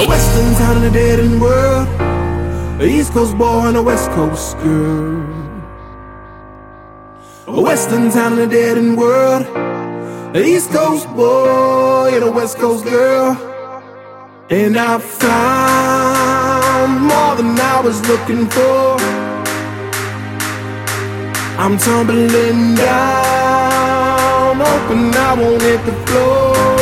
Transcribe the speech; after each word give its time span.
A 0.00 0.06
western 0.06 0.54
town 0.54 0.76
in 0.76 0.84
a 0.84 0.90
dead 0.92 1.18
end 1.18 1.40
world. 1.40 1.88
A 2.80 2.84
East 2.86 3.12
Coast 3.12 3.36
boy 3.36 3.66
and 3.66 3.76
a 3.76 3.82
West 3.82 4.08
Coast 4.12 4.56
girl. 4.58 5.26
A 7.48 7.60
western 7.60 8.08
town 8.12 8.34
in 8.34 8.38
a 8.38 8.46
dead 8.46 8.78
end 8.78 8.96
world. 8.96 9.44
A 10.36 10.40
East 10.40 10.70
Coast 10.70 11.08
boy 11.16 12.12
and 12.14 12.22
a 12.22 12.30
West 12.30 12.58
Coast 12.58 12.84
girl. 12.84 13.36
And 14.48 14.78
I 14.78 14.98
found 15.00 16.92
more 17.02 17.34
than 17.34 17.58
I 17.58 17.80
was 17.80 18.00
looking 18.06 18.46
for. 18.46 18.98
I'm 21.58 21.76
tumbling 21.76 22.76
down, 22.76 24.60
hoping 24.60 25.12
I 25.12 25.34
won't 25.34 25.60
hit 25.60 25.84
the 25.84 25.92
floor. 26.06 26.77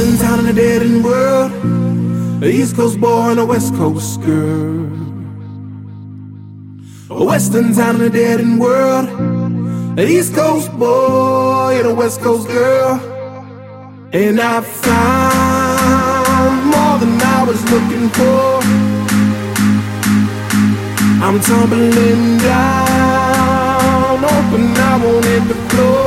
Western 0.00 0.26
town 0.26 0.38
in 0.40 0.46
a 0.46 0.52
dead 0.54 0.82
end 0.82 1.04
world. 1.04 1.52
A 2.42 2.48
East 2.48 2.74
Coast 2.74 2.98
boy 2.98 3.32
and 3.32 3.40
a 3.40 3.44
West 3.44 3.74
Coast 3.74 4.22
girl. 4.22 4.86
A 7.10 7.22
western 7.22 7.74
town 7.74 7.96
in 7.96 8.02
a 8.02 8.08
dead 8.08 8.40
end 8.40 8.58
world. 8.58 9.08
A 9.98 10.06
East 10.06 10.34
Coast 10.34 10.72
boy 10.78 11.76
and 11.78 11.88
a 11.88 11.94
West 11.94 12.20
Coast 12.22 12.48
girl. 12.48 12.98
And 14.14 14.40
I 14.40 14.62
found 14.62 16.56
more 16.72 16.96
than 17.02 17.20
I 17.20 17.44
was 17.46 17.60
looking 17.70 18.08
for. 18.16 18.62
I'm 21.24 21.38
tumbling 21.40 22.38
down, 22.38 24.18
hoping 24.18 24.78
I 24.78 24.96
won't 25.04 25.24
hit 25.26 25.44
the 25.48 25.54
floor. 25.68 25.99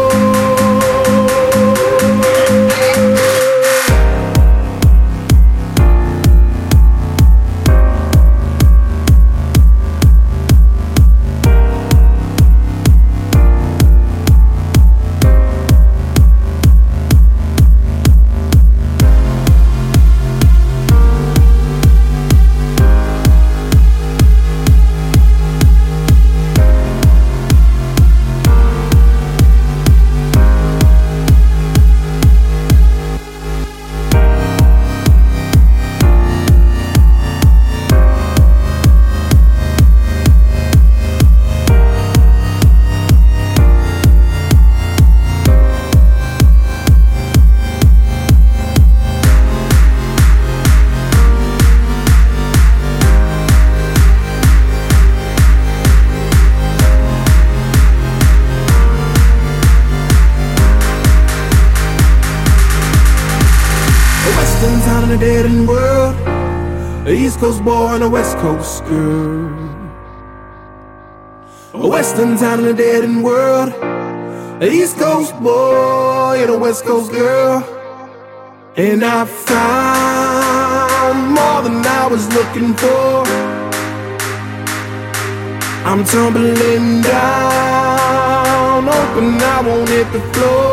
Town 64.94 65.04
in 65.06 65.12
a 65.18 65.20
dead 65.20 65.46
end 65.46 65.68
world. 65.68 66.16
A 67.08 67.12
East 67.12 67.40
Coast 67.40 67.64
boy 67.64 67.96
and 67.96 68.04
a 68.04 68.10
West 68.10 68.38
Coast 68.38 68.86
girl. 68.86 69.50
A 71.74 71.88
western 71.96 72.38
town 72.38 72.60
in 72.60 72.66
a 72.66 72.74
dead 72.74 73.04
end 73.04 73.24
world. 73.24 73.70
A 74.62 74.68
East 74.80 74.98
Coast 74.98 75.34
boy 75.42 76.36
and 76.44 76.52
a 76.52 76.58
West 76.66 76.84
Coast 76.86 77.12
girl. 77.12 77.56
And 78.76 79.04
I 79.04 79.26
found 79.50 81.18
more 81.38 81.60
than 81.66 81.78
I 82.02 82.04
was 82.14 82.24
looking 82.38 82.72
for. 82.82 83.26
I'm 85.90 86.02
tumbling 86.14 87.02
down, 87.02 88.84
hoping 88.96 89.34
I 89.56 89.58
won't 89.66 89.90
hit 89.90 90.08
the 90.14 90.22
floor. 90.34 90.73